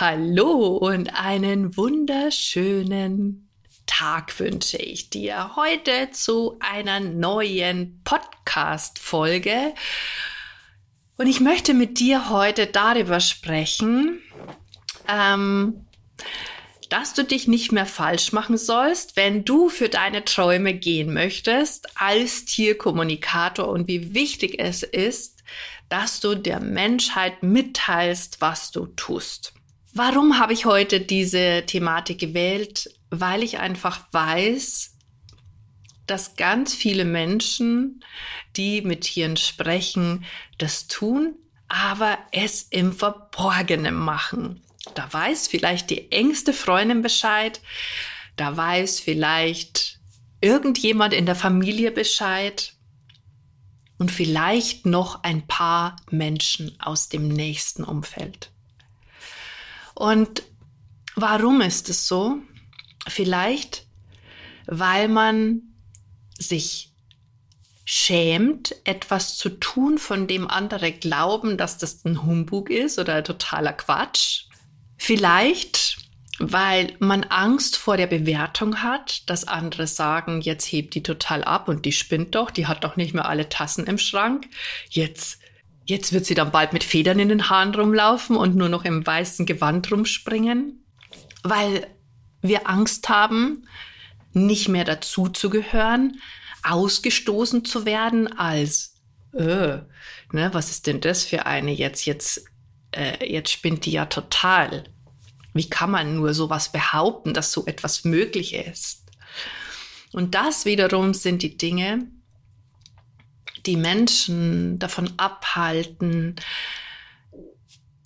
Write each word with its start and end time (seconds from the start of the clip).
Hallo 0.00 0.76
und 0.76 1.12
einen 1.12 1.76
wunderschönen 1.76 3.50
Tag 3.86 4.38
wünsche 4.38 4.76
ich 4.76 5.10
dir 5.10 5.56
heute 5.56 6.12
zu 6.12 6.56
einer 6.60 7.00
neuen 7.00 8.00
Podcast-Folge. 8.04 9.74
Und 11.16 11.26
ich 11.26 11.40
möchte 11.40 11.74
mit 11.74 11.98
dir 11.98 12.30
heute 12.30 12.68
darüber 12.68 13.18
sprechen, 13.18 14.20
ähm, 15.08 15.84
dass 16.90 17.14
du 17.14 17.24
dich 17.24 17.48
nicht 17.48 17.72
mehr 17.72 17.84
falsch 17.84 18.30
machen 18.30 18.56
sollst, 18.56 19.16
wenn 19.16 19.44
du 19.44 19.68
für 19.68 19.88
deine 19.88 20.24
Träume 20.24 20.74
gehen 20.74 21.12
möchtest 21.12 22.00
als 22.00 22.44
Tierkommunikator 22.44 23.66
und 23.66 23.88
wie 23.88 24.14
wichtig 24.14 24.60
es 24.60 24.84
ist, 24.84 25.42
dass 25.88 26.20
du 26.20 26.36
der 26.36 26.60
Menschheit 26.60 27.42
mitteilst, 27.42 28.40
was 28.40 28.70
du 28.70 28.86
tust. 28.86 29.54
Warum 29.94 30.38
habe 30.38 30.52
ich 30.52 30.66
heute 30.66 31.00
diese 31.00 31.64
Thematik 31.66 32.18
gewählt? 32.18 32.90
Weil 33.10 33.42
ich 33.42 33.58
einfach 33.58 34.00
weiß, 34.12 34.94
dass 36.06 36.36
ganz 36.36 36.74
viele 36.74 37.04
Menschen, 37.04 38.04
die 38.56 38.82
mit 38.82 39.02
Tieren 39.02 39.36
sprechen, 39.36 40.24
das 40.58 40.88
tun, 40.88 41.34
aber 41.68 42.18
es 42.32 42.62
im 42.62 42.92
Verborgenen 42.92 43.94
machen. 43.94 44.62
Da 44.94 45.12
weiß 45.12 45.48
vielleicht 45.48 45.90
die 45.90 46.10
engste 46.12 46.52
Freundin 46.52 47.02
Bescheid, 47.02 47.60
da 48.36 48.56
weiß 48.56 49.00
vielleicht 49.00 49.98
irgendjemand 50.40 51.12
in 51.12 51.26
der 51.26 51.34
Familie 51.34 51.90
Bescheid 51.90 52.72
und 53.98 54.10
vielleicht 54.10 54.86
noch 54.86 55.24
ein 55.24 55.46
paar 55.46 55.96
Menschen 56.10 56.80
aus 56.80 57.08
dem 57.08 57.28
nächsten 57.28 57.84
Umfeld. 57.84 58.50
Und 59.98 60.44
warum 61.16 61.60
ist 61.60 61.88
es 61.88 62.06
so? 62.06 62.38
Vielleicht, 63.08 63.84
weil 64.66 65.08
man 65.08 65.62
sich 66.38 66.92
schämt, 67.84 68.76
etwas 68.84 69.36
zu 69.36 69.48
tun, 69.48 69.98
von 69.98 70.28
dem 70.28 70.48
andere 70.48 70.92
glauben, 70.92 71.56
dass 71.56 71.78
das 71.78 72.04
ein 72.04 72.22
Humbug 72.22 72.70
ist 72.70 73.00
oder 73.00 73.24
totaler 73.24 73.72
Quatsch. 73.72 74.44
Vielleicht, 74.96 75.98
weil 76.38 76.94
man 77.00 77.24
Angst 77.24 77.76
vor 77.76 77.96
der 77.96 78.06
Bewertung 78.06 78.84
hat, 78.84 79.28
dass 79.28 79.48
andere 79.48 79.88
sagen, 79.88 80.42
jetzt 80.42 80.66
hebt 80.66 80.94
die 80.94 81.02
total 81.02 81.42
ab 81.42 81.66
und 81.66 81.84
die 81.84 81.92
spinnt 81.92 82.36
doch, 82.36 82.52
die 82.52 82.68
hat 82.68 82.84
doch 82.84 82.94
nicht 82.94 83.14
mehr 83.14 83.26
alle 83.26 83.48
Tassen 83.48 83.84
im 83.88 83.98
Schrank. 83.98 84.46
Jetzt 84.90 85.40
Jetzt 85.88 86.12
wird 86.12 86.26
sie 86.26 86.34
dann 86.34 86.52
bald 86.52 86.74
mit 86.74 86.84
Federn 86.84 87.18
in 87.18 87.30
den 87.30 87.48
Haaren 87.48 87.74
rumlaufen 87.74 88.36
und 88.36 88.54
nur 88.54 88.68
noch 88.68 88.84
im 88.84 89.06
weißen 89.06 89.46
Gewand 89.46 89.90
rumspringen, 89.90 90.84
weil 91.42 91.86
wir 92.42 92.68
Angst 92.68 93.08
haben, 93.08 93.66
nicht 94.34 94.68
mehr 94.68 94.84
dazuzugehören, 94.84 96.20
ausgestoßen 96.62 97.64
zu 97.64 97.86
werden 97.86 98.26
als, 98.38 98.96
äh, 99.32 99.78
ne, 100.30 100.50
was 100.52 100.70
ist 100.70 100.86
denn 100.86 101.00
das 101.00 101.24
für 101.24 101.46
eine 101.46 101.72
jetzt, 101.72 102.04
jetzt, 102.04 102.44
äh, 102.92 103.26
jetzt 103.26 103.50
spinnt 103.50 103.86
die 103.86 103.92
ja 103.92 104.04
total. 104.04 104.84
Wie 105.54 105.70
kann 105.70 105.90
man 105.90 106.16
nur 106.16 106.34
sowas 106.34 106.70
behaupten, 106.70 107.32
dass 107.32 107.50
so 107.50 107.64
etwas 107.64 108.04
möglich 108.04 108.52
ist? 108.52 109.06
Und 110.12 110.34
das 110.34 110.66
wiederum 110.66 111.14
sind 111.14 111.40
die 111.40 111.56
Dinge, 111.56 112.08
die 113.68 113.76
Menschen 113.76 114.78
davon 114.78 115.12
abhalten, 115.18 116.36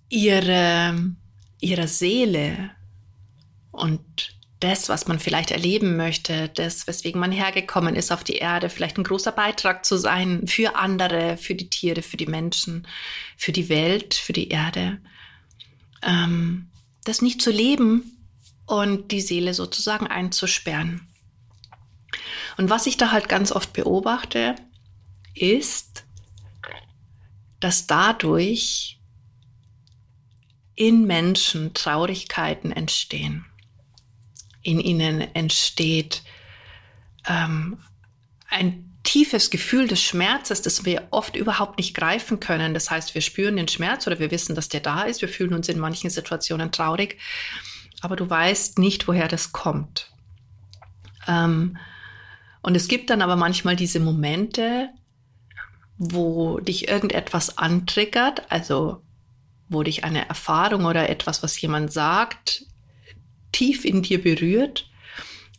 ihre, 0.08 1.14
ihrer 1.60 1.86
Seele 1.86 2.70
und 3.70 4.00
das, 4.58 4.88
was 4.88 5.06
man 5.06 5.20
vielleicht 5.20 5.52
erleben 5.52 5.96
möchte, 5.96 6.48
das, 6.48 6.86
weswegen 6.88 7.20
man 7.20 7.30
hergekommen 7.30 7.94
ist 7.94 8.10
auf 8.10 8.24
die 8.24 8.36
Erde, 8.36 8.68
vielleicht 8.68 8.98
ein 8.98 9.04
großer 9.04 9.32
Beitrag 9.32 9.84
zu 9.84 9.96
sein 9.96 10.48
für 10.48 10.74
andere, 10.76 11.36
für 11.36 11.54
die 11.54 11.70
Tiere, 11.70 12.02
für 12.02 12.16
die 12.16 12.26
Menschen, 12.26 12.86
für 13.36 13.52
die 13.52 13.68
Welt, 13.68 14.14
für 14.14 14.32
die 14.32 14.48
Erde, 14.48 14.98
ähm, 16.02 16.70
das 17.04 17.22
nicht 17.22 17.40
zu 17.40 17.52
leben 17.52 18.18
und 18.66 19.12
die 19.12 19.20
Seele 19.20 19.54
sozusagen 19.54 20.08
einzusperren. 20.08 21.06
Und 22.56 22.68
was 22.68 22.86
ich 22.86 22.96
da 22.96 23.12
halt 23.12 23.28
ganz 23.28 23.52
oft 23.52 23.72
beobachte, 23.72 24.56
ist, 25.34 26.04
dass 27.60 27.86
dadurch 27.86 28.98
in 30.74 31.06
Menschen 31.06 31.74
Traurigkeiten 31.74 32.72
entstehen. 32.72 33.44
In 34.62 34.80
ihnen 34.80 35.20
entsteht 35.34 36.22
ähm, 37.26 37.78
ein 38.48 38.92
tiefes 39.02 39.50
Gefühl 39.50 39.88
des 39.88 40.02
Schmerzes, 40.02 40.62
das 40.62 40.84
wir 40.84 41.08
oft 41.10 41.36
überhaupt 41.36 41.78
nicht 41.78 41.94
greifen 41.94 42.40
können. 42.40 42.74
Das 42.74 42.90
heißt, 42.90 43.14
wir 43.14 43.20
spüren 43.20 43.56
den 43.56 43.68
Schmerz 43.68 44.06
oder 44.06 44.18
wir 44.18 44.30
wissen, 44.30 44.54
dass 44.54 44.68
der 44.68 44.80
da 44.80 45.02
ist. 45.02 45.22
Wir 45.22 45.28
fühlen 45.28 45.54
uns 45.54 45.68
in 45.68 45.78
manchen 45.78 46.10
Situationen 46.10 46.70
traurig, 46.70 47.18
aber 48.00 48.16
du 48.16 48.28
weißt 48.28 48.78
nicht, 48.78 49.08
woher 49.08 49.28
das 49.28 49.52
kommt. 49.52 50.10
Ähm, 51.26 51.76
und 52.62 52.76
es 52.76 52.86
gibt 52.88 53.10
dann 53.10 53.22
aber 53.22 53.36
manchmal 53.36 53.74
diese 53.76 53.98
Momente, 53.98 54.88
wo 55.98 56.58
dich 56.60 56.88
irgendetwas 56.88 57.58
antriggert, 57.58 58.50
also 58.50 59.02
wo 59.68 59.82
dich 59.82 60.04
eine 60.04 60.28
Erfahrung 60.28 60.84
oder 60.84 61.08
etwas, 61.08 61.42
was 61.42 61.60
jemand 61.60 61.92
sagt, 61.92 62.66
tief 63.52 63.84
in 63.84 64.02
dir 64.02 64.22
berührt, 64.22 64.90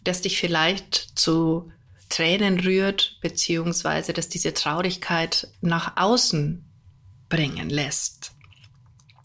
das 0.03 0.21
dich 0.21 0.39
vielleicht 0.39 1.17
zu 1.17 1.71
Tränen 2.09 2.59
rührt, 2.59 3.17
beziehungsweise 3.21 4.13
dass 4.13 4.29
diese 4.29 4.53
Traurigkeit 4.53 5.47
nach 5.61 5.97
außen 5.97 6.63
bringen 7.29 7.69
lässt. 7.69 8.33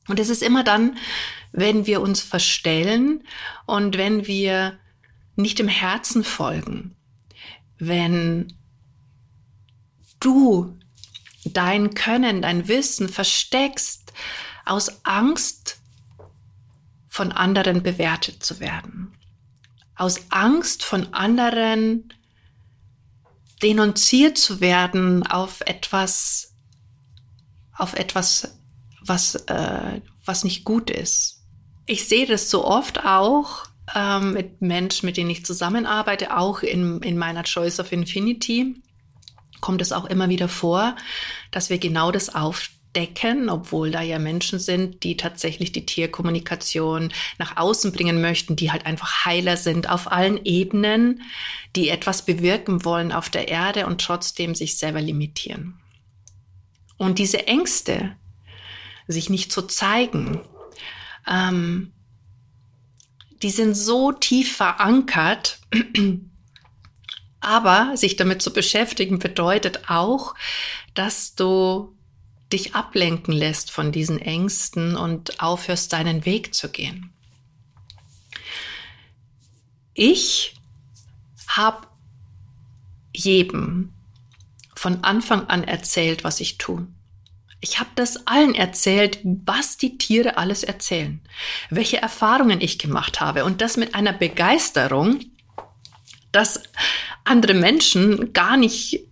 Und 0.09 0.19
es 0.19 0.31
ist 0.31 0.43
immer 0.43 0.65
dann, 0.65 0.97
wenn 1.53 1.87
wir 1.87 2.01
uns 2.01 2.23
verstellen 2.23 3.25
und 3.67 3.99
wenn 3.99 4.27
wir 4.27 4.79
nicht 5.37 5.59
dem 5.59 5.69
Herzen 5.69 6.25
folgen, 6.25 6.97
wenn 7.79 8.55
du 10.21 10.78
dein 11.45 11.95
Können, 11.95 12.43
dein 12.43 12.69
Wissen 12.69 13.09
versteckst 13.09 14.13
aus 14.65 15.05
Angst, 15.05 15.79
von 17.09 17.33
anderen 17.33 17.83
bewertet 17.83 18.45
zu 18.45 18.61
werden. 18.61 19.13
Aus 19.97 20.21
Angst, 20.31 20.85
von 20.85 21.13
anderen 21.13 22.13
denunziert 23.63 24.39
zu 24.39 24.61
werden 24.61 25.27
auf 25.27 25.61
etwas, 25.63 26.55
auf 27.73 27.95
etwas, 27.95 28.57
was, 29.01 29.35
äh, 29.47 30.01
was 30.25 30.45
nicht 30.45 30.65
gut 30.65 30.91
ist. 30.91 31.43
Ich 31.87 32.07
sehe 32.07 32.27
das 32.27 32.51
so 32.51 32.65
oft 32.65 33.05
auch 33.05 33.65
ähm, 33.97 34.35
mit 34.35 34.61
Menschen, 34.63 35.07
mit 35.07 35.17
denen 35.17 35.31
ich 35.31 35.45
zusammenarbeite, 35.45 36.37
auch 36.37 36.61
in, 36.61 37.03
in 37.03 37.19
meiner 37.19 37.43
Choice 37.43 37.81
of 37.81 37.91
Infinity 37.91 38.81
kommt 39.61 39.83
es 39.83 39.93
auch 39.93 40.05
immer 40.05 40.29
wieder 40.29 40.49
vor, 40.49 40.97
dass 41.51 41.71
wir 41.71 41.79
genau 41.79 42.11
das 42.11 42.35
aufdecken, 42.35 43.49
obwohl 43.49 43.91
da 43.91 44.03
ja 44.03 44.19
Menschen 44.19 44.59
sind, 44.59 45.03
die 45.03 45.17
tatsächlich 45.17 45.73
die 45.73 45.87
Tierkommunikation 45.87 47.13
nach 47.39 47.57
außen 47.57 47.93
bringen 47.93 48.21
möchten, 48.21 48.57
die 48.57 48.71
halt 48.71 48.87
einfach 48.87 49.25
Heiler 49.25 49.57
sind 49.57 49.89
auf 49.89 50.11
allen 50.11 50.45
Ebenen, 50.45 51.23
die 51.77 51.89
etwas 51.89 52.25
bewirken 52.25 52.85
wollen 52.85 53.13
auf 53.13 53.31
der 53.31 53.49
Erde 53.49 53.87
und 53.87 54.01
trotzdem 54.01 54.55
sich 54.55 54.79
selber 54.79 55.01
limitieren. 55.01 55.79
Und 56.97 57.19
diese 57.19 57.47
Ängste, 57.47 58.17
sich 59.07 59.31
nicht 59.31 59.53
zu 59.53 59.63
zeigen, 59.63 60.41
ähm, 61.27 61.93
die 63.43 63.51
sind 63.51 63.75
so 63.75 64.13
tief 64.13 64.57
verankert, 64.57 65.61
aber 67.41 67.97
sich 67.97 68.17
damit 68.17 68.43
zu 68.43 68.53
beschäftigen 68.53 69.19
bedeutet 69.19 69.89
auch, 69.89 70.35
dass 70.95 71.35
du 71.35 71.95
dich 72.53 72.75
ablenken 72.75 73.33
lässt 73.33 73.71
von 73.71 73.93
diesen 73.93 74.19
Ängsten 74.19 74.97
und 74.97 75.41
aufhörst, 75.41 75.93
deinen 75.93 76.25
Weg 76.25 76.55
zu 76.55 76.71
gehen. 76.71 77.13
ich 79.99 80.55
habe 81.49 81.89
jedem 83.13 83.93
von 84.77 85.03
Anfang 85.03 85.49
an 85.49 85.65
erzählt, 85.65 86.23
was 86.23 86.39
ich 86.39 86.57
tue. 86.57 86.87
Ich 87.61 87.81
habe 87.81 87.91
das 87.97 88.29
allen 88.29 88.55
erzählt, 88.55 89.19
was 89.25 89.77
die 89.77 89.99
Tiere 89.99 90.37
alles 90.37 90.63
erzählen, 90.63 91.21
welche 91.69 92.01
Erfahrungen 92.01 92.61
ich 92.61 92.79
gemacht 92.79 93.21
habe 93.21 93.45
und 93.45 93.61
das 93.61 93.77
mit 93.77 93.97
einer 93.97 94.13
Begeisterung, 94.13 95.19
dass 96.33 96.63
andere 97.25 97.55
Menschen 97.55 98.33
gar 98.33 98.57
nicht 98.57 99.05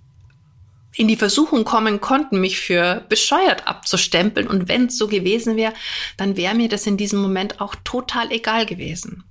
in 0.97 1.09
die 1.09 1.17
Versuchung 1.17 1.65
kommen 1.65 2.01
konnten, 2.01 2.41
mich 2.41 2.59
für 2.59 3.05
bescheuert 3.09 3.67
abzustempeln. 3.67 4.49
Und 4.49 4.69
wenn 4.69 4.87
es 4.87 4.97
so 4.97 5.09
gewesen 5.09 5.57
wäre, 5.57 5.75
dann 6.17 6.37
wäre 6.37 6.55
mir 6.55 6.69
das 6.69 6.87
in 6.87 6.97
diesem 6.97 7.21
Moment 7.21 7.61
auch 7.61 7.75
total 7.85 8.33
egal 8.33 8.65
gewesen. 8.65 9.25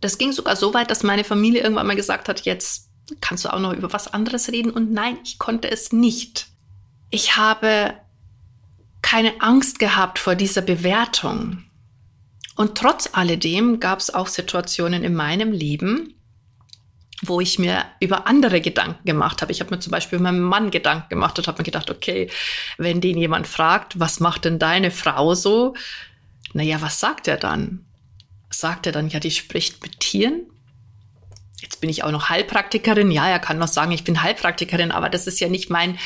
Das 0.00 0.18
ging 0.18 0.32
sogar 0.32 0.56
so 0.56 0.72
weit, 0.74 0.90
dass 0.90 1.02
meine 1.02 1.24
Familie 1.24 1.62
irgendwann 1.62 1.86
mal 1.86 1.96
gesagt 1.96 2.28
hat, 2.28 2.44
jetzt 2.44 2.88
kannst 3.20 3.44
du 3.44 3.52
auch 3.52 3.60
noch 3.60 3.74
über 3.74 3.92
was 3.92 4.12
anderes 4.12 4.50
reden. 4.50 4.72
Und 4.72 4.90
nein, 4.90 5.18
ich 5.22 5.38
konnte 5.38 5.70
es 5.70 5.92
nicht. 5.92 6.46
Ich 7.10 7.36
habe 7.36 7.94
keine 9.02 9.42
Angst 9.42 9.78
gehabt 9.78 10.18
vor 10.18 10.34
dieser 10.34 10.62
Bewertung. 10.62 11.64
Und 12.56 12.76
trotz 12.76 13.10
alledem 13.12 13.80
gab 13.80 13.98
es 13.98 14.12
auch 14.12 14.28
Situationen 14.28 15.04
in 15.04 15.14
meinem 15.14 15.52
Leben, 15.52 16.14
wo 17.32 17.40
ich 17.40 17.58
mir 17.58 17.84
über 17.98 18.26
andere 18.26 18.60
Gedanken 18.60 19.04
gemacht 19.06 19.40
habe. 19.40 19.52
Ich 19.52 19.60
habe 19.60 19.74
mir 19.74 19.80
zum 19.80 19.90
Beispiel 19.90 20.18
über 20.18 20.30
meinen 20.30 20.42
Mann 20.42 20.70
Gedanken 20.70 21.08
gemacht 21.08 21.38
und 21.38 21.48
habe 21.48 21.58
mir 21.58 21.64
gedacht, 21.64 21.90
okay, 21.90 22.30
wenn 22.76 23.00
den 23.00 23.16
jemand 23.16 23.46
fragt, 23.46 23.98
was 23.98 24.20
macht 24.20 24.44
denn 24.44 24.58
deine 24.58 24.90
Frau 24.90 25.34
so? 25.34 25.74
Naja, 26.52 26.82
was 26.82 27.00
sagt 27.00 27.28
er 27.28 27.38
dann? 27.38 27.86
Sagt 28.50 28.86
er 28.86 28.92
dann, 28.92 29.08
ja, 29.08 29.18
die 29.18 29.30
spricht 29.30 29.82
mit 29.82 29.98
Tieren? 29.98 30.51
Jetzt 31.62 31.80
bin 31.80 31.88
ich 31.88 32.02
auch 32.02 32.10
noch 32.10 32.28
Heilpraktikerin. 32.28 33.12
Ja, 33.12 33.28
er 33.28 33.38
kann 33.38 33.58
noch 33.58 33.68
sagen, 33.68 33.92
ich 33.92 34.02
bin 34.02 34.20
Heilpraktikerin, 34.20 34.90
aber 34.90 35.08
das 35.08 35.28
ist 35.28 35.38
ja 35.38 35.48
nicht 35.48 35.70
mein, 35.70 35.96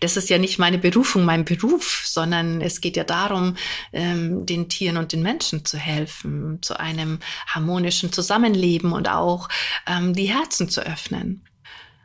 das 0.00 0.18
ist 0.18 0.28
ja 0.28 0.36
nicht 0.36 0.58
meine 0.58 0.76
Berufung, 0.76 1.24
mein 1.24 1.46
Beruf, 1.46 2.02
sondern 2.04 2.60
es 2.60 2.82
geht 2.82 2.98
ja 2.98 3.04
darum, 3.04 3.56
ähm, 3.94 4.44
den 4.44 4.68
Tieren 4.68 4.98
und 4.98 5.12
den 5.12 5.22
Menschen 5.22 5.64
zu 5.64 5.78
helfen, 5.78 6.58
zu 6.60 6.78
einem 6.78 7.20
harmonischen 7.46 8.12
Zusammenleben 8.12 8.92
und 8.92 9.08
auch 9.08 9.48
ähm, 9.86 10.12
die 10.12 10.26
Herzen 10.26 10.68
zu 10.68 10.82
öffnen. 10.82 11.42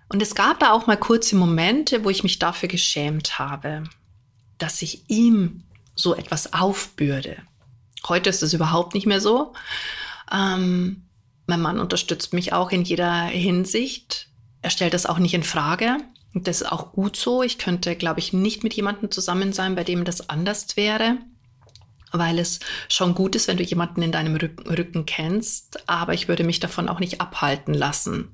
Und 0.08 0.22
es 0.22 0.34
gab 0.34 0.60
da 0.60 0.72
auch 0.72 0.88
mal 0.88 0.98
kurze 0.98 1.36
Momente, 1.36 2.06
wo 2.06 2.10
ich 2.10 2.24
mich 2.24 2.40
dafür 2.40 2.70
geschämt 2.70 3.40
habe, 3.40 3.84
dass 4.58 4.82
ich 4.82 5.10
ihm 5.10 5.64
so 5.96 6.16
etwas 6.16 6.54
aufbürde. 6.54 7.38
Heute 8.08 8.30
ist 8.30 8.42
es 8.42 8.54
überhaupt 8.54 8.94
nicht 8.94 9.06
mehr 9.06 9.20
so. 9.20 9.54
Ähm, 10.32 11.04
mein 11.52 11.62
Mann 11.62 11.80
unterstützt 11.80 12.34
mich 12.34 12.54
auch 12.54 12.72
in 12.72 12.84
jeder 12.84 13.26
Hinsicht. 13.26 14.30
Er 14.62 14.70
stellt 14.70 14.94
das 14.94 15.06
auch 15.06 15.20
nicht 15.20 15.34
in 15.34 15.44
Frage. 15.44 15.98
Und 16.34 16.48
das 16.48 16.62
ist 16.62 16.72
auch 16.72 16.94
gut 16.94 17.18
so. 17.18 17.44
Ich 17.44 17.58
könnte, 17.58 17.98
glaube 17.98 18.22
ich, 18.22 18.32
nicht 18.32 18.64
mit 18.64 18.74
jemandem 18.74 19.12
zusammen 19.12 19.52
sein, 19.52 19.76
bei 19.76 19.84
dem 19.84 20.06
das 20.06 20.30
anders 20.30 20.78
wäre, 20.78 21.18
weil 22.14 22.40
es 22.40 22.62
schon 22.88 23.16
gut 23.16 23.36
ist, 23.36 23.50
wenn 23.50 23.58
du 23.58 23.64
jemanden 23.64 24.02
in 24.02 24.14
deinem 24.14 24.38
Rücken 24.38 25.06
kennst. 25.06 25.90
Aber 25.90 26.14
ich 26.14 26.30
würde 26.30 26.46
mich 26.46 26.62
davon 26.62 26.88
auch 26.88 27.02
nicht 27.02 27.20
abhalten 27.20 27.74
lassen. 27.74 28.30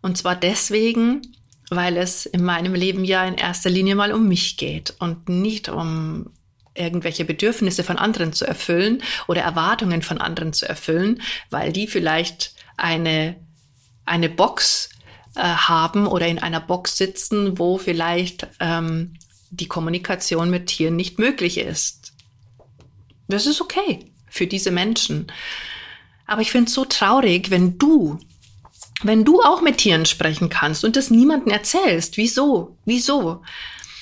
Und 0.00 0.16
zwar 0.16 0.34
deswegen, 0.34 1.20
weil 1.68 1.98
es 1.98 2.24
in 2.24 2.42
meinem 2.42 2.72
Leben 2.72 3.04
ja 3.04 3.22
in 3.26 3.34
erster 3.34 3.68
Linie 3.68 3.96
mal 3.96 4.14
um 4.14 4.28
mich 4.28 4.56
geht 4.56 4.94
und 4.98 5.28
nicht 5.28 5.68
um 5.68 6.30
irgendwelche 6.78 7.24
Bedürfnisse 7.24 7.84
von 7.84 7.98
anderen 7.98 8.32
zu 8.32 8.46
erfüllen 8.46 9.02
oder 9.26 9.42
Erwartungen 9.42 10.02
von 10.02 10.18
anderen 10.18 10.52
zu 10.52 10.68
erfüllen, 10.68 11.22
weil 11.50 11.72
die 11.72 11.86
vielleicht 11.86 12.54
eine, 12.76 13.36
eine 14.04 14.28
Box 14.28 14.90
äh, 15.34 15.40
haben 15.42 16.06
oder 16.06 16.26
in 16.26 16.38
einer 16.38 16.60
Box 16.60 16.96
sitzen, 16.96 17.58
wo 17.58 17.78
vielleicht 17.78 18.46
ähm, 18.60 19.14
die 19.50 19.68
Kommunikation 19.68 20.50
mit 20.50 20.66
Tieren 20.66 20.96
nicht 20.96 21.18
möglich 21.18 21.58
ist. 21.58 22.12
Das 23.28 23.46
ist 23.46 23.60
okay 23.60 24.10
für 24.28 24.46
diese 24.46 24.70
Menschen. 24.70 25.26
Aber 26.26 26.42
ich 26.42 26.50
finde 26.50 26.68
es 26.68 26.74
so 26.74 26.84
traurig, 26.84 27.50
wenn 27.50 27.78
du, 27.78 28.18
wenn 29.02 29.24
du 29.24 29.40
auch 29.40 29.62
mit 29.62 29.78
Tieren 29.78 30.06
sprechen 30.06 30.48
kannst 30.48 30.84
und 30.84 30.96
das 30.96 31.10
niemandem 31.10 31.52
erzählst. 31.52 32.16
Wieso? 32.16 32.76
Wieso? 32.84 33.42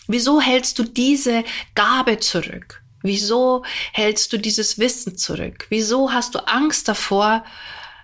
Wieso 0.06 0.40
hältst 0.40 0.78
du 0.78 0.84
diese 0.84 1.44
Gabe 1.74 2.18
zurück? 2.20 2.82
Wieso 3.02 3.64
hältst 3.92 4.32
du 4.32 4.38
dieses 4.38 4.78
Wissen 4.78 5.16
zurück? 5.16 5.66
Wieso 5.68 6.12
hast 6.12 6.34
du 6.34 6.46
Angst 6.46 6.88
davor, 6.88 7.44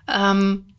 ähm, 0.07 0.75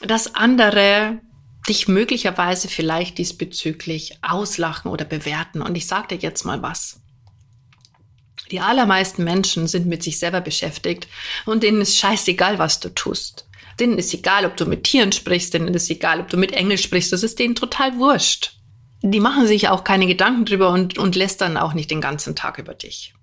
dass 0.00 0.34
andere 0.34 1.20
dich 1.68 1.86
möglicherweise 1.88 2.68
vielleicht 2.68 3.18
diesbezüglich 3.18 4.18
auslachen 4.22 4.90
oder 4.90 5.04
bewerten? 5.04 5.62
Und 5.62 5.76
ich 5.76 5.86
sage 5.86 6.08
dir 6.08 6.18
jetzt 6.18 6.44
mal 6.44 6.62
was. 6.62 7.00
Die 8.50 8.60
allermeisten 8.60 9.24
Menschen 9.24 9.66
sind 9.66 9.86
mit 9.86 10.02
sich 10.02 10.18
selber 10.18 10.42
beschäftigt 10.42 11.08
und 11.46 11.62
denen 11.62 11.80
ist 11.80 11.96
scheißegal, 11.96 12.58
was 12.58 12.80
du 12.80 12.90
tust. 12.90 13.46
Denen 13.80 13.96
ist 13.96 14.12
egal, 14.12 14.44
ob 14.44 14.56
du 14.58 14.66
mit 14.66 14.84
Tieren 14.84 15.12
sprichst, 15.12 15.54
denen 15.54 15.72
ist 15.72 15.88
egal, 15.90 16.20
ob 16.20 16.28
du 16.28 16.36
mit 16.36 16.52
Engel 16.52 16.76
sprichst, 16.76 17.12
das 17.12 17.22
ist 17.22 17.38
denen 17.38 17.54
total 17.54 17.96
wurscht 17.96 18.61
die 19.02 19.20
machen 19.20 19.46
sich 19.46 19.68
auch 19.68 19.84
keine 19.84 20.06
Gedanken 20.06 20.44
drüber 20.44 20.70
und, 20.70 20.96
und 20.96 21.16
lästern 21.16 21.56
auch 21.56 21.74
nicht 21.74 21.90
den 21.90 22.00
ganzen 22.00 22.36
Tag 22.36 22.58
über 22.58 22.74
dich. 22.74 23.14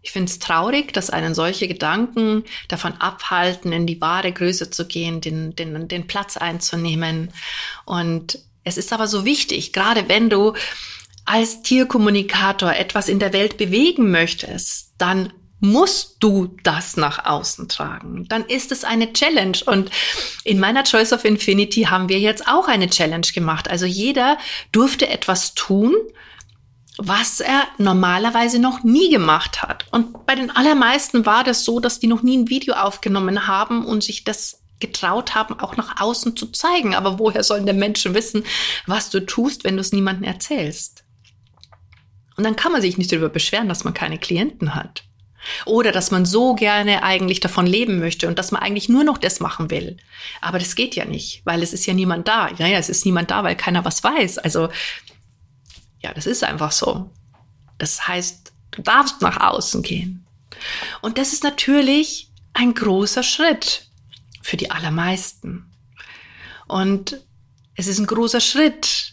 Ich 0.00 0.12
finde 0.12 0.30
es 0.30 0.38
traurig, 0.38 0.92
dass 0.92 1.10
einen 1.10 1.34
solche 1.34 1.68
Gedanken 1.68 2.44
davon 2.68 2.94
abhalten, 2.94 3.72
in 3.72 3.86
die 3.86 4.00
wahre 4.00 4.32
Größe 4.32 4.70
zu 4.70 4.86
gehen, 4.86 5.20
den, 5.20 5.54
den, 5.54 5.88
den 5.88 6.06
Platz 6.06 6.36
einzunehmen. 6.36 7.30
Und 7.84 8.38
es 8.64 8.78
ist 8.78 8.92
aber 8.92 9.06
so 9.06 9.24
wichtig, 9.24 9.72
gerade 9.72 10.08
wenn 10.08 10.30
du 10.30 10.54
als 11.26 11.62
Tierkommunikator 11.62 12.74
etwas 12.74 13.08
in 13.08 13.18
der 13.18 13.34
Welt 13.34 13.58
bewegen 13.58 14.10
möchtest, 14.10 14.94
dann 14.96 15.32
musst 15.60 16.16
du 16.20 16.56
das 16.62 16.96
nach 16.96 17.24
außen 17.24 17.68
tragen. 17.68 18.26
Dann 18.28 18.44
ist 18.44 18.70
es 18.72 18.84
eine 18.84 19.12
Challenge. 19.12 19.58
Und 19.66 19.90
in 20.44 20.60
meiner 20.60 20.84
Choice 20.84 21.12
of 21.12 21.24
Infinity 21.24 21.82
haben 21.82 22.08
wir 22.08 22.20
jetzt 22.20 22.46
auch 22.46 22.68
eine 22.68 22.88
Challenge 22.88 23.26
gemacht. 23.34 23.68
Also 23.68 23.86
jeder 23.86 24.38
durfte 24.72 25.08
etwas 25.08 25.54
tun, 25.54 25.94
was 26.96 27.40
er 27.40 27.64
normalerweise 27.78 28.58
noch 28.58 28.82
nie 28.82 29.10
gemacht 29.10 29.62
hat. 29.62 29.86
Und 29.92 30.26
bei 30.26 30.34
den 30.34 30.50
allermeisten 30.50 31.26
war 31.26 31.44
das 31.44 31.64
so, 31.64 31.80
dass 31.80 32.00
die 32.00 32.08
noch 32.08 32.22
nie 32.22 32.36
ein 32.36 32.48
Video 32.48 32.74
aufgenommen 32.74 33.46
haben 33.46 33.84
und 33.86 34.02
sich 34.02 34.24
das 34.24 34.60
getraut 34.80 35.34
haben, 35.34 35.58
auch 35.58 35.76
nach 35.76 36.00
außen 36.00 36.36
zu 36.36 36.46
zeigen. 36.46 36.94
Aber 36.94 37.18
woher 37.18 37.42
sollen 37.42 37.66
denn 37.66 37.78
Menschen 37.78 38.14
wissen, 38.14 38.44
was 38.86 39.10
du 39.10 39.24
tust, 39.24 39.64
wenn 39.64 39.76
du 39.76 39.80
es 39.80 39.92
niemandem 39.92 40.24
erzählst? 40.24 41.04
Und 42.36 42.44
dann 42.44 42.56
kann 42.56 42.70
man 42.70 42.80
sich 42.80 42.98
nicht 42.98 43.10
darüber 43.10 43.28
beschweren, 43.28 43.68
dass 43.68 43.82
man 43.82 43.94
keine 43.94 44.18
Klienten 44.18 44.76
hat. 44.76 45.07
Oder 45.64 45.92
dass 45.92 46.10
man 46.10 46.24
so 46.24 46.54
gerne 46.54 47.02
eigentlich 47.02 47.40
davon 47.40 47.66
leben 47.66 47.98
möchte 47.98 48.28
und 48.28 48.38
dass 48.38 48.50
man 48.50 48.62
eigentlich 48.62 48.88
nur 48.88 49.04
noch 49.04 49.18
das 49.18 49.40
machen 49.40 49.70
will. 49.70 49.96
Aber 50.40 50.58
das 50.58 50.74
geht 50.74 50.94
ja 50.94 51.04
nicht, 51.04 51.42
weil 51.44 51.62
es 51.62 51.72
ist 51.72 51.86
ja 51.86 51.94
niemand 51.94 52.28
da. 52.28 52.50
Naja, 52.58 52.78
es 52.78 52.88
ist 52.88 53.04
niemand 53.04 53.30
da, 53.30 53.44
weil 53.44 53.56
keiner 53.56 53.84
was 53.84 54.02
weiß. 54.02 54.38
Also, 54.38 54.68
ja, 56.00 56.12
das 56.12 56.26
ist 56.26 56.44
einfach 56.44 56.72
so. 56.72 57.10
Das 57.78 58.08
heißt, 58.08 58.52
du 58.72 58.82
darfst 58.82 59.22
nach 59.22 59.40
außen 59.40 59.82
gehen. 59.82 60.24
Und 61.00 61.18
das 61.18 61.32
ist 61.32 61.44
natürlich 61.44 62.30
ein 62.54 62.74
großer 62.74 63.22
Schritt 63.22 63.88
für 64.42 64.56
die 64.56 64.70
allermeisten. 64.70 65.70
Und 66.66 67.20
es 67.74 67.86
ist 67.86 67.98
ein 67.98 68.06
großer 68.06 68.40
Schritt, 68.40 69.07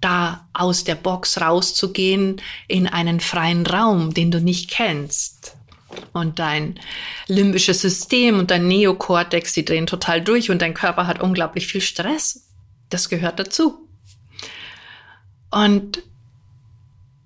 da 0.00 0.48
aus 0.52 0.84
der 0.84 0.94
Box 0.94 1.40
rauszugehen 1.40 2.40
in 2.68 2.86
einen 2.86 3.20
freien 3.20 3.66
Raum, 3.66 4.14
den 4.14 4.30
du 4.30 4.40
nicht 4.40 4.70
kennst. 4.70 5.56
Und 6.12 6.38
dein 6.38 6.78
limbisches 7.26 7.80
System 7.80 8.38
und 8.38 8.50
dein 8.50 8.68
Neokortex, 8.68 9.52
die 9.54 9.64
drehen 9.64 9.86
total 9.86 10.22
durch 10.22 10.50
und 10.50 10.62
dein 10.62 10.74
Körper 10.74 11.06
hat 11.06 11.20
unglaublich 11.20 11.66
viel 11.66 11.80
Stress. 11.80 12.48
Das 12.90 13.08
gehört 13.08 13.38
dazu. 13.38 13.88
Und 15.50 16.02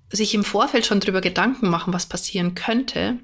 sich 0.09 0.33
im 0.33 0.43
Vorfeld 0.43 0.85
schon 0.85 0.99
drüber 0.99 1.21
Gedanken 1.21 1.69
machen, 1.69 1.93
was 1.93 2.05
passieren 2.05 2.55
könnte, 2.55 3.19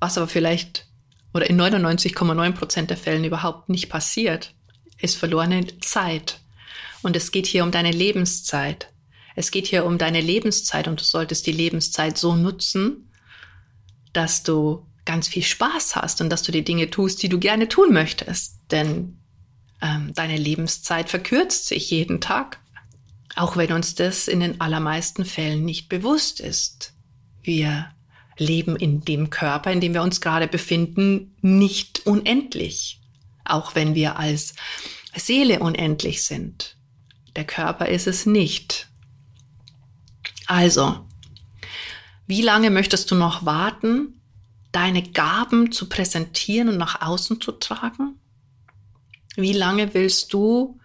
was 0.00 0.16
aber 0.16 0.28
vielleicht 0.28 0.86
oder 1.34 1.50
in 1.50 1.60
99,9 1.60 2.52
Prozent 2.52 2.90
der 2.90 2.96
Fällen 2.96 3.24
überhaupt 3.24 3.68
nicht 3.68 3.88
passiert, 3.88 4.54
ist 5.00 5.16
verlorene 5.16 5.66
Zeit. 5.80 6.40
Und 7.08 7.16
es 7.16 7.30
geht 7.30 7.46
hier 7.46 7.64
um 7.64 7.70
deine 7.70 7.90
Lebenszeit. 7.90 8.92
Es 9.34 9.50
geht 9.50 9.66
hier 9.66 9.86
um 9.86 9.96
deine 9.96 10.20
Lebenszeit 10.20 10.88
und 10.88 11.00
du 11.00 11.04
solltest 11.04 11.46
die 11.46 11.52
Lebenszeit 11.52 12.18
so 12.18 12.36
nutzen, 12.36 13.10
dass 14.12 14.42
du 14.42 14.86
ganz 15.06 15.26
viel 15.26 15.42
Spaß 15.42 15.96
hast 15.96 16.20
und 16.20 16.28
dass 16.28 16.42
du 16.42 16.52
die 16.52 16.64
Dinge 16.64 16.90
tust, 16.90 17.22
die 17.22 17.30
du 17.30 17.38
gerne 17.38 17.66
tun 17.66 17.94
möchtest. 17.94 18.58
Denn 18.70 19.22
ähm, 19.80 20.12
deine 20.16 20.36
Lebenszeit 20.36 21.08
verkürzt 21.08 21.68
sich 21.68 21.90
jeden 21.90 22.20
Tag, 22.20 22.60
auch 23.36 23.56
wenn 23.56 23.72
uns 23.72 23.94
das 23.94 24.28
in 24.28 24.40
den 24.40 24.60
allermeisten 24.60 25.24
Fällen 25.24 25.64
nicht 25.64 25.88
bewusst 25.88 26.40
ist. 26.40 26.92
Wir 27.42 27.90
leben 28.36 28.76
in 28.76 29.00
dem 29.00 29.30
Körper, 29.30 29.72
in 29.72 29.80
dem 29.80 29.94
wir 29.94 30.02
uns 30.02 30.20
gerade 30.20 30.46
befinden, 30.46 31.34
nicht 31.40 32.06
unendlich. 32.06 33.00
auch 33.46 33.74
wenn 33.74 33.94
wir 33.94 34.18
als 34.18 34.52
Seele 35.16 35.60
unendlich 35.60 36.22
sind. 36.22 36.77
Der 37.38 37.44
Körper 37.44 37.86
ist 37.86 38.08
es 38.08 38.26
nicht. 38.26 38.88
Also, 40.48 41.06
wie 42.26 42.42
lange 42.42 42.68
möchtest 42.68 43.12
du 43.12 43.14
noch 43.14 43.46
warten, 43.46 44.20
deine 44.72 45.04
Gaben 45.04 45.70
zu 45.70 45.88
präsentieren 45.88 46.68
und 46.68 46.78
nach 46.78 47.00
außen 47.00 47.40
zu 47.40 47.52
tragen? 47.52 48.18
Wie 49.36 49.52
lange 49.52 49.94
willst 49.94 50.32
du 50.32 50.80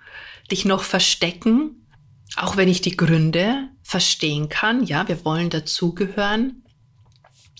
dich 0.51 0.63
noch 0.63 0.83
verstecken, 0.83 1.87
auch 2.35 2.55
wenn 2.55 2.69
ich 2.69 2.81
die 2.81 2.97
Gründe 2.97 3.69
verstehen 3.81 4.47
kann? 4.47 4.83
Ja, 4.83 5.07
wir 5.07 5.25
wollen 5.25 5.49
dazugehören. 5.49 6.63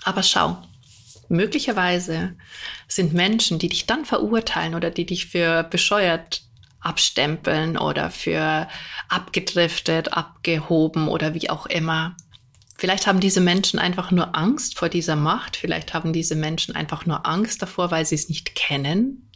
Aber 0.03 0.21
schau, 0.21 0.61
möglicherweise 1.29 2.37
sind 2.87 3.11
Menschen, 3.11 3.57
die 3.57 3.69
dich 3.69 3.87
dann 3.87 4.05
verurteilen 4.05 4.75
oder 4.75 4.91
die 4.91 5.07
dich 5.07 5.25
für 5.25 5.63
bescheuert 5.63 6.43
abstempeln 6.83 7.77
oder 7.77 8.11
für 8.11 8.67
abgedriftet, 9.09 10.13
abgehoben 10.13 11.07
oder 11.07 11.33
wie 11.33 11.49
auch 11.49 11.65
immer. 11.65 12.15
Vielleicht 12.77 13.07
haben 13.07 13.19
diese 13.19 13.41
Menschen 13.41 13.79
einfach 13.79 14.11
nur 14.11 14.35
Angst 14.35 14.77
vor 14.77 14.89
dieser 14.89 15.15
Macht. 15.15 15.55
Vielleicht 15.55 15.93
haben 15.93 16.11
diese 16.11 16.35
Menschen 16.35 16.75
einfach 16.75 17.05
nur 17.05 17.25
Angst 17.25 17.61
davor, 17.61 17.91
weil 17.91 18.05
sie 18.05 18.15
es 18.15 18.29
nicht 18.29 18.55
kennen. 18.55 19.29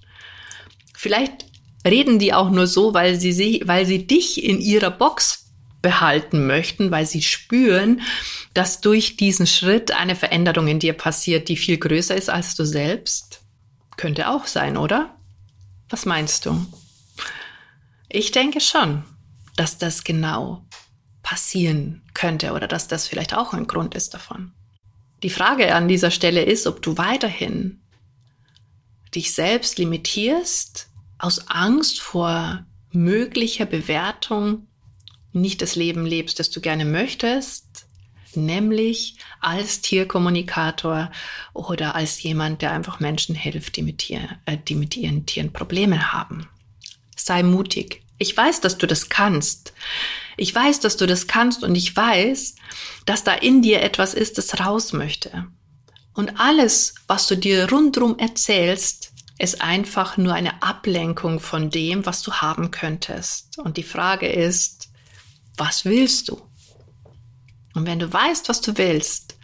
Vielleicht 0.94 1.46
reden 1.86 2.20
die 2.20 2.34
auch 2.34 2.50
nur 2.50 2.68
so, 2.68 2.94
weil 2.94 3.20
sie, 3.20 3.62
weil 3.66 3.86
sie 3.86 4.06
dich 4.06 4.44
in 4.44 4.60
ihrer 4.60 4.92
Box 4.92 5.46
behalten 5.82 6.48
möchten, 6.48 6.92
weil 6.92 7.06
sie 7.06 7.22
spüren, 7.22 8.02
dass 8.54 8.82
durch 8.82 9.16
diesen 9.16 9.48
Schritt 9.48 9.92
eine 9.92 10.16
Veränderung 10.16 10.68
in 10.68 10.80
dir 10.80 10.94
passiert, 10.94 11.50
die 11.50 11.56
viel 11.56 11.78
größer 11.78 12.16
ist 12.16 12.30
als 12.30 12.56
du 12.56 12.66
selbst. 12.66 13.42
Könnte 13.96 14.30
auch 14.30 14.48
sein, 14.48 14.76
oder? 14.76 15.16
Was 15.90 16.06
meinst 16.06 16.46
du? 16.46 16.66
Ich 18.10 18.32
denke 18.32 18.62
schon, 18.62 19.04
dass 19.56 19.78
das 19.78 20.04
genau 20.04 20.66
passieren 21.24 22.04
könnte 22.14 22.54
oder 22.54 22.68
dass 22.68 22.88
das 22.88 23.08
vielleicht 23.08 23.36
auch 23.36 23.54
ein 23.54 23.68
Grund 23.68 23.96
ist 23.96 24.14
davon. 24.14 24.54
Die 25.24 25.30
Frage 25.30 25.74
an 25.76 25.88
dieser 25.88 26.12
Stelle 26.12 26.44
ist, 26.44 26.68
ob 26.68 26.82
du 26.82 26.98
weiterhin 26.98 27.82
dich 29.14 29.34
selbst 29.34 29.78
limitierst 29.78 30.90
aus 31.18 31.48
Angst 31.50 32.00
vor 32.00 32.66
möglicher 32.92 33.66
Bewertung 33.66 34.68
nicht 35.34 35.62
das 35.62 35.76
Leben 35.76 36.06
lebst, 36.06 36.40
das 36.40 36.50
du 36.50 36.62
gerne 36.62 36.86
möchtest, 36.86 37.88
nämlich 38.36 39.18
als 39.42 39.82
Tierkommunikator 39.82 41.12
oder 41.54 41.96
als 41.96 42.22
jemand, 42.22 42.62
der 42.62 42.72
einfach 42.72 43.00
Menschen 43.00 43.36
hilft, 43.36 43.76
die 43.76 43.84
mit, 43.84 44.00
Tier, 44.00 44.40
äh, 44.46 44.58
die 44.58 44.76
mit 44.76 44.96
ihren 44.96 45.26
Tieren 45.26 45.52
Probleme 45.52 46.14
haben. 46.14 46.48
Sei 47.18 47.44
mutig. 47.44 48.04
Ich 48.18 48.36
weiß, 48.36 48.62
dass 48.62 48.78
du 48.78 48.88
das 48.88 49.10
kannst. 49.10 49.74
Ich 50.38 50.54
weiß, 50.54 50.80
dass 50.80 50.98
du 50.98 51.06
das 51.06 51.28
kannst 51.28 51.64
und 51.64 51.76
ich 51.76 51.96
weiß, 51.96 52.56
dass 53.06 53.24
da 53.24 53.34
in 53.34 53.62
dir 53.62 53.82
etwas 53.82 54.14
ist, 54.14 54.38
das 54.38 54.60
raus 54.60 54.94
möchte. 54.94 55.48
Und 56.14 56.40
alles, 56.40 56.96
was 57.08 57.28
du 57.28 57.36
dir 57.36 57.70
rundrum 57.70 58.18
erzählst, 58.18 59.12
ist 59.40 59.62
einfach 59.62 60.18
nur 60.18 60.34
eine 60.34 60.64
Ablenkung 60.64 61.40
von 61.40 61.70
dem, 61.70 62.06
was 62.06 62.24
du 62.24 62.34
haben 62.34 62.72
könntest. 62.72 63.60
Und 63.60 63.78
die 63.78 63.84
Frage 63.84 64.28
ist, 64.28 64.90
was 65.58 65.86
willst 65.86 66.30
du? 66.30 66.42
Und 67.76 67.86
wenn 67.86 68.00
du 68.00 68.12
weißt, 68.12 68.50
was 68.50 68.62
du 68.62 68.78
willst, 68.78 69.38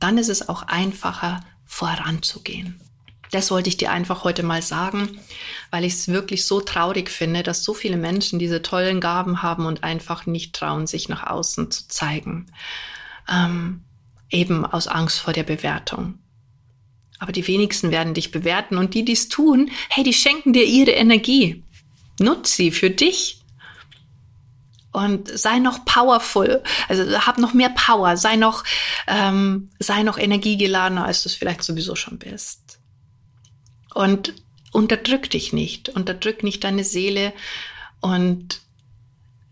dann 0.00 0.16
ist 0.16 0.28
es 0.28 0.48
auch 0.48 0.62
einfacher, 0.62 1.44
voranzugehen. 1.66 2.80
Das 3.34 3.50
wollte 3.50 3.68
ich 3.68 3.76
dir 3.76 3.90
einfach 3.90 4.22
heute 4.22 4.44
mal 4.44 4.62
sagen, 4.62 5.18
weil 5.72 5.82
ich 5.82 5.94
es 5.94 6.06
wirklich 6.06 6.46
so 6.46 6.60
traurig 6.60 7.10
finde, 7.10 7.42
dass 7.42 7.64
so 7.64 7.74
viele 7.74 7.96
Menschen 7.96 8.38
diese 8.38 8.62
tollen 8.62 9.00
Gaben 9.00 9.42
haben 9.42 9.66
und 9.66 9.82
einfach 9.82 10.24
nicht 10.24 10.54
trauen, 10.54 10.86
sich 10.86 11.08
nach 11.08 11.26
außen 11.26 11.68
zu 11.72 11.88
zeigen. 11.88 12.46
Ähm, 13.28 13.82
eben 14.30 14.64
aus 14.64 14.86
Angst 14.86 15.18
vor 15.18 15.32
der 15.32 15.42
Bewertung. 15.42 16.20
Aber 17.18 17.32
die 17.32 17.44
wenigsten 17.48 17.90
werden 17.90 18.14
dich 18.14 18.30
bewerten 18.30 18.78
und 18.78 18.94
die, 18.94 19.04
die 19.04 19.14
es 19.14 19.28
tun, 19.28 19.68
hey, 19.88 20.04
die 20.04 20.14
schenken 20.14 20.52
dir 20.52 20.64
ihre 20.64 20.92
Energie. 20.92 21.64
Nutz 22.20 22.54
sie 22.54 22.70
für 22.70 22.90
dich. 22.90 23.40
Und 24.92 25.26
sei 25.36 25.58
noch 25.58 25.84
powerful, 25.84 26.62
also 26.88 27.18
hab 27.26 27.38
noch 27.38 27.52
mehr 27.52 27.70
Power, 27.70 28.16
sei 28.16 28.36
noch, 28.36 28.62
ähm, 29.08 29.72
sei 29.80 30.04
noch 30.04 30.18
energiegeladener, 30.18 31.04
als 31.04 31.24
du 31.24 31.28
es 31.28 31.34
vielleicht 31.34 31.64
sowieso 31.64 31.96
schon 31.96 32.20
bist. 32.20 32.78
Und 33.94 34.34
unterdrück 34.72 35.30
dich 35.30 35.52
nicht, 35.52 35.88
unterdrück 35.88 36.42
nicht 36.42 36.64
deine 36.64 36.84
Seele 36.84 37.32
und 38.00 38.60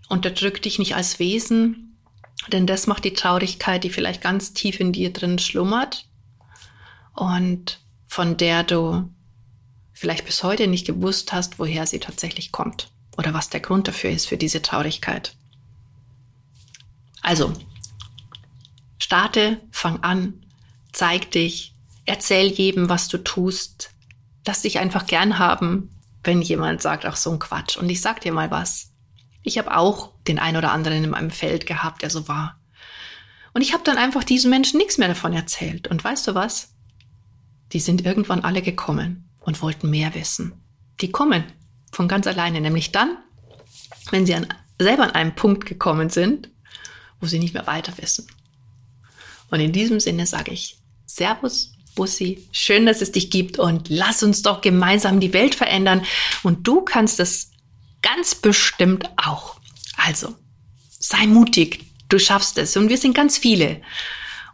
unterdrück 0.09 0.61
dich 0.61 0.79
nicht 0.79 0.97
als 0.97 1.19
Wesen, 1.19 1.97
denn 2.49 2.67
das 2.67 2.87
macht 2.87 3.05
die 3.05 3.15
Traurigkeit, 3.15 3.85
die 3.85 3.91
vielleicht 3.91 4.21
ganz 4.21 4.53
tief 4.53 4.81
in 4.81 4.93
dir 4.93 5.13
drin 5.13 5.39
schlummert 5.39 6.07
und 7.15 7.79
von 8.07 8.37
der 8.37 8.65
du 8.65 9.09
vielleicht 9.93 10.27
bis 10.27 10.43
heute 10.43 10.67
nicht 10.67 10.87
gewusst 10.87 11.33
hast, 11.33 11.59
woher 11.61 11.87
sie 11.87 12.01
tatsächlich 12.01 12.51
kommt 12.51 12.91
oder 13.17 13.33
was 13.33 13.49
der 13.49 13.61
Grund 13.61 13.87
dafür 13.87 14.11
ist 14.11 14.27
für 14.27 14.37
diese 14.37 14.61
Traurigkeit. 14.61 15.37
Also, 17.21 17.53
starte, 18.99 19.61
fang 19.71 20.03
an, 20.03 20.45
zeig 20.93 21.31
dich, 21.31 21.73
erzähl 22.05 22.49
jedem, 22.49 22.89
was 22.89 23.07
du 23.07 23.19
tust, 23.19 23.91
lass 24.47 24.63
dich 24.63 24.79
einfach 24.79 25.07
gern 25.07 25.39
haben, 25.39 25.91
wenn 26.25 26.43
jemand 26.43 26.83
sagt, 26.83 27.05
ach 27.05 27.17
so 27.17 27.31
ein 27.33 27.39
Quatsch. 27.39 27.77
Und 27.77 27.89
ich 27.89 28.01
sag 28.01 28.21
dir 28.21 28.33
mal 28.33 28.51
was. 28.51 28.93
Ich 29.43 29.59
habe 29.59 29.77
auch 29.77 30.13
den 30.29 30.39
ein 30.39 30.57
oder 30.57 30.73
anderen 30.73 31.03
in 31.03 31.11
meinem 31.11 31.31
Feld 31.31 31.67
gehabt, 31.67 32.03
der 32.03 32.11
so 32.11 32.29
war. 32.29 32.61
Und 33.55 33.63
ich 33.63 33.73
habe 33.73 33.85
dann 33.85 33.99
einfach 33.99 34.25
diesen 34.25 34.51
Menschen 34.51 34.79
nichts 34.79 34.99
mehr 34.99 35.09
davon 35.09 35.33
erzählt. 35.33 35.89
Und 35.89 36.03
weißt 36.03 36.29
du 36.29 36.35
was? 36.35 36.75
Die 37.73 37.81
sind 37.81 38.05
irgendwann 38.05 38.45
alle 38.45 38.63
gekommen 38.63 39.29
und 39.41 39.61
wollten 39.63 39.91
mehr 39.91 40.15
wissen. 40.15 40.53
Die 41.01 41.11
kommen 41.11 41.45
von 41.91 42.09
ganz 42.09 42.27
alleine, 42.27 42.61
nämlich 42.61 42.93
dann, 42.93 43.19
wenn 44.11 44.27
sie 44.27 44.35
an, 44.35 44.47
selber 44.79 45.05
an 45.05 45.11
einem 45.11 45.35
Punkt 45.35 45.67
gekommen 45.67 46.09
sind, 46.09 46.51
wo 47.21 47.27
sie 47.27 47.39
nicht 47.39 47.55
mehr 47.55 47.67
weiter 47.67 47.97
wissen. 47.99 48.27
Und 49.51 49.61
in 49.61 49.73
diesem 49.73 50.01
Sinne 50.01 50.27
sage 50.27 50.53
ich 50.53 50.79
Servus 51.05 51.75
Bussi, 51.95 52.47
schön, 52.53 52.87
dass 52.87 53.03
es 53.03 53.13
dich 53.13 53.31
gibt 53.31 53.59
und 53.59 53.89
lass 53.89 54.23
uns 54.23 54.43
doch 54.43 54.61
gemeinsam 54.61 55.21
die 55.21 55.33
Welt 55.33 55.55
verändern. 55.55 56.03
Und 56.43 56.67
du 56.67 56.83
kannst 56.83 57.21
es 57.21 57.51
ganz 58.01 58.35
bestimmt 58.35 59.09
auch. 59.17 59.61
Also, 59.97 60.35
sei 60.99 61.27
mutig, 61.27 61.85
du 62.09 62.19
schaffst 62.19 62.59
es 62.59 62.77
und 62.77 62.89
wir 62.89 62.99
sind 62.99 63.15
ganz 63.15 63.39
viele 63.39 63.81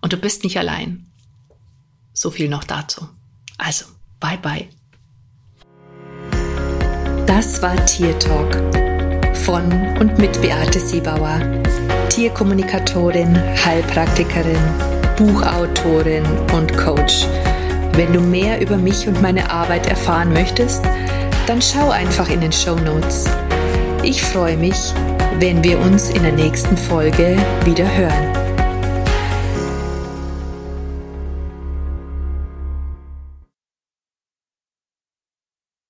und 0.00 0.12
du 0.12 0.16
bist 0.16 0.45
nicht 0.45 0.59
allein. 0.59 1.07
So 2.12 2.30
viel 2.30 2.49
noch 2.49 2.64
dazu. 2.64 3.09
Also, 3.57 3.87
bye 4.21 4.38
bye. 4.38 4.68
Das 7.26 7.62
war 7.62 7.85
Tier 7.87 8.18
Talk 8.18 8.54
von 9.37 9.71
und 9.99 10.18
mit 10.18 10.40
Beate 10.40 10.80
Siebauer, 10.80 11.40
Tierkommunikatorin, 12.09 13.37
Heilpraktikerin 13.64 14.98
Buchautorin 15.18 16.25
und 16.54 16.78
Coach. 16.78 17.26
Wenn 17.94 18.12
du 18.12 18.20
mehr 18.20 18.60
über 18.60 18.76
mich 18.76 19.08
und 19.08 19.20
meine 19.20 19.50
Arbeit 19.50 19.88
erfahren 19.88 20.32
möchtest, 20.32 20.84
dann 21.48 21.60
schau 21.60 21.90
einfach 21.90 22.30
in 22.30 22.40
den 22.40 22.52
Show 22.52 22.76
Notes. 22.76 23.25
Ich 24.04 24.22
freue 24.22 24.56
mich, 24.56 24.94
wenn 25.40 25.64
wir 25.64 25.80
uns 25.80 26.10
in 26.10 26.22
der 26.22 26.32
nächsten 26.32 26.76
Folge 26.76 27.37
wieder 27.64 27.96
hören. 27.96 28.38